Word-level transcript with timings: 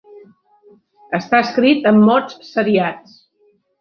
Està 1.17 1.41
escrit 1.47 1.85
amb 1.91 2.03
mots 2.09 2.39
seriats. 2.49 3.19